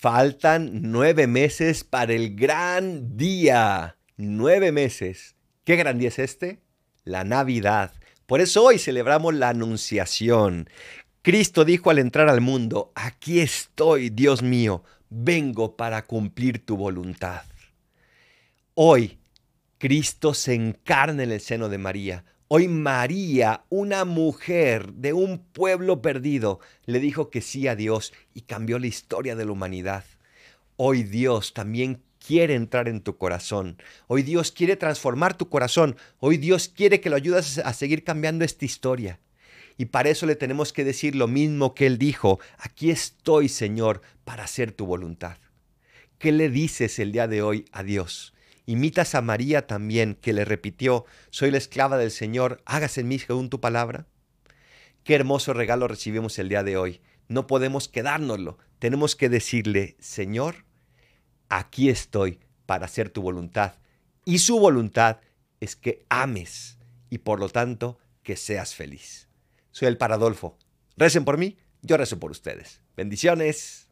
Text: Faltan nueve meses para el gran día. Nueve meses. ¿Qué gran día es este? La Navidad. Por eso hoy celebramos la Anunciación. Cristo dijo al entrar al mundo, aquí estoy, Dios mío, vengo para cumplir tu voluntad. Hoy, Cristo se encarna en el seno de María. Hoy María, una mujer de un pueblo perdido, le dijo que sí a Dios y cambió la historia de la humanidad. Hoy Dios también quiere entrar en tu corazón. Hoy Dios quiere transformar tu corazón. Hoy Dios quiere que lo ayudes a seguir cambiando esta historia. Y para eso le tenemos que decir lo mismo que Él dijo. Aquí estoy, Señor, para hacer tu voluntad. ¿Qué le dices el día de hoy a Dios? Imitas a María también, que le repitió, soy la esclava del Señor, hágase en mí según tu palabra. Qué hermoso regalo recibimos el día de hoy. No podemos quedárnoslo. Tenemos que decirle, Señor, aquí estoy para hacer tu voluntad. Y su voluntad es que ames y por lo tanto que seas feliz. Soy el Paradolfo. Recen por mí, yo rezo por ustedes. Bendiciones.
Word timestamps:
Faltan 0.00 0.92
nueve 0.92 1.26
meses 1.26 1.82
para 1.82 2.12
el 2.12 2.36
gran 2.36 3.16
día. 3.16 3.96
Nueve 4.16 4.70
meses. 4.70 5.34
¿Qué 5.64 5.74
gran 5.74 5.98
día 5.98 6.06
es 6.06 6.20
este? 6.20 6.60
La 7.02 7.24
Navidad. 7.24 7.92
Por 8.26 8.40
eso 8.40 8.62
hoy 8.62 8.78
celebramos 8.78 9.34
la 9.34 9.48
Anunciación. 9.48 10.70
Cristo 11.22 11.64
dijo 11.64 11.90
al 11.90 11.98
entrar 11.98 12.28
al 12.28 12.40
mundo, 12.40 12.92
aquí 12.94 13.40
estoy, 13.40 14.10
Dios 14.10 14.40
mío, 14.40 14.84
vengo 15.10 15.76
para 15.76 16.06
cumplir 16.06 16.64
tu 16.64 16.76
voluntad. 16.76 17.42
Hoy, 18.74 19.18
Cristo 19.78 20.32
se 20.32 20.54
encarna 20.54 21.24
en 21.24 21.32
el 21.32 21.40
seno 21.40 21.68
de 21.68 21.78
María. 21.78 22.24
Hoy 22.50 22.66
María, 22.66 23.66
una 23.68 24.06
mujer 24.06 24.94
de 24.94 25.12
un 25.12 25.36
pueblo 25.38 26.00
perdido, 26.00 26.60
le 26.86 26.98
dijo 26.98 27.28
que 27.28 27.42
sí 27.42 27.68
a 27.68 27.76
Dios 27.76 28.14
y 28.32 28.40
cambió 28.40 28.78
la 28.78 28.86
historia 28.86 29.36
de 29.36 29.44
la 29.44 29.52
humanidad. 29.52 30.06
Hoy 30.76 31.02
Dios 31.02 31.52
también 31.52 32.00
quiere 32.26 32.54
entrar 32.54 32.88
en 32.88 33.02
tu 33.02 33.18
corazón. 33.18 33.76
Hoy 34.06 34.22
Dios 34.22 34.50
quiere 34.50 34.76
transformar 34.76 35.36
tu 35.36 35.50
corazón. 35.50 35.98
Hoy 36.20 36.38
Dios 36.38 36.70
quiere 36.74 37.02
que 37.02 37.10
lo 37.10 37.16
ayudes 37.16 37.58
a 37.58 37.74
seguir 37.74 38.02
cambiando 38.02 38.46
esta 38.46 38.64
historia. 38.64 39.20
Y 39.76 39.84
para 39.84 40.08
eso 40.08 40.24
le 40.24 40.34
tenemos 40.34 40.72
que 40.72 40.84
decir 40.84 41.16
lo 41.16 41.28
mismo 41.28 41.74
que 41.74 41.84
Él 41.84 41.98
dijo. 41.98 42.40
Aquí 42.56 42.88
estoy, 42.88 43.50
Señor, 43.50 44.00
para 44.24 44.44
hacer 44.44 44.72
tu 44.72 44.86
voluntad. 44.86 45.36
¿Qué 46.18 46.32
le 46.32 46.48
dices 46.48 46.98
el 46.98 47.12
día 47.12 47.28
de 47.28 47.42
hoy 47.42 47.66
a 47.72 47.82
Dios? 47.82 48.32
Imitas 48.68 49.14
a 49.14 49.22
María 49.22 49.66
también, 49.66 50.14
que 50.14 50.34
le 50.34 50.44
repitió, 50.44 51.06
soy 51.30 51.50
la 51.50 51.56
esclava 51.56 51.96
del 51.96 52.10
Señor, 52.10 52.62
hágase 52.66 53.00
en 53.00 53.08
mí 53.08 53.18
según 53.18 53.48
tu 53.48 53.60
palabra. 53.60 54.06
Qué 55.04 55.14
hermoso 55.14 55.54
regalo 55.54 55.88
recibimos 55.88 56.38
el 56.38 56.50
día 56.50 56.62
de 56.62 56.76
hoy. 56.76 57.00
No 57.28 57.46
podemos 57.46 57.88
quedárnoslo. 57.88 58.58
Tenemos 58.78 59.16
que 59.16 59.30
decirle, 59.30 59.96
Señor, 60.00 60.66
aquí 61.48 61.88
estoy 61.88 62.40
para 62.66 62.84
hacer 62.84 63.08
tu 63.08 63.22
voluntad. 63.22 63.76
Y 64.26 64.40
su 64.40 64.60
voluntad 64.60 65.20
es 65.60 65.74
que 65.74 66.04
ames 66.10 66.78
y 67.08 67.18
por 67.18 67.40
lo 67.40 67.48
tanto 67.48 67.98
que 68.22 68.36
seas 68.36 68.74
feliz. 68.74 69.30
Soy 69.70 69.88
el 69.88 69.96
Paradolfo. 69.96 70.58
Recen 70.98 71.24
por 71.24 71.38
mí, 71.38 71.56
yo 71.80 71.96
rezo 71.96 72.18
por 72.18 72.30
ustedes. 72.30 72.82
Bendiciones. 72.94 73.87